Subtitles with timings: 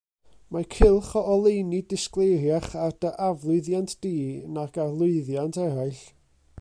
[0.53, 4.15] Mae cylch o oleuni disgleiriach ar dy aflwyddiant di
[4.57, 6.03] nag ar lwyddiant eraill.